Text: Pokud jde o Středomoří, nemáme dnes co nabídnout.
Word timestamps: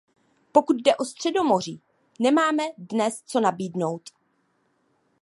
Pokud 0.51 0.75
jde 0.81 0.95
o 0.95 1.05
Středomoří, 1.05 1.81
nemáme 2.19 2.63
dnes 2.77 3.21
co 3.25 3.39
nabídnout. 3.39 4.09